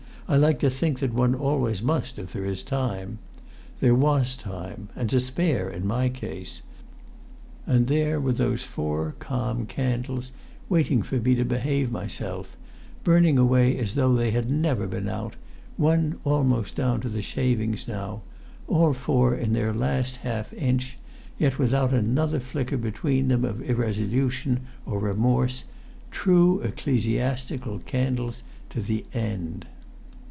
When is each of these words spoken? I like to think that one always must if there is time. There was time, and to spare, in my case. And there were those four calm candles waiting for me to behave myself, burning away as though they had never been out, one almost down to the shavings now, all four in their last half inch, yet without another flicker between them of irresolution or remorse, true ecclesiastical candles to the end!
I 0.27 0.37
like 0.37 0.59
to 0.59 0.69
think 0.69 0.99
that 0.99 1.13
one 1.13 1.35
always 1.35 1.81
must 1.83 2.17
if 2.17 2.31
there 2.31 2.45
is 2.45 2.63
time. 2.63 3.19
There 3.81 3.93
was 3.93 4.37
time, 4.37 4.87
and 4.95 5.09
to 5.09 5.19
spare, 5.19 5.69
in 5.69 5.85
my 5.85 6.07
case. 6.07 6.61
And 7.65 7.87
there 7.87 8.17
were 8.21 8.31
those 8.31 8.63
four 8.63 9.13
calm 9.19 9.65
candles 9.65 10.31
waiting 10.69 11.01
for 11.01 11.15
me 11.17 11.35
to 11.35 11.43
behave 11.43 11.91
myself, 11.91 12.55
burning 13.03 13.37
away 13.37 13.77
as 13.77 13.95
though 13.95 14.15
they 14.15 14.31
had 14.31 14.49
never 14.49 14.87
been 14.87 15.09
out, 15.09 15.35
one 15.75 16.17
almost 16.23 16.75
down 16.77 17.01
to 17.01 17.09
the 17.09 17.21
shavings 17.21 17.85
now, 17.85 18.21
all 18.69 18.93
four 18.93 19.35
in 19.35 19.51
their 19.51 19.73
last 19.73 20.15
half 20.15 20.53
inch, 20.53 20.97
yet 21.39 21.59
without 21.59 21.91
another 21.91 22.39
flicker 22.39 22.77
between 22.77 23.27
them 23.27 23.43
of 23.43 23.61
irresolution 23.69 24.61
or 24.85 24.97
remorse, 24.97 25.65
true 26.09 26.61
ecclesiastical 26.61 27.79
candles 27.79 28.43
to 28.69 28.79
the 28.81 29.03
end! 29.11 29.65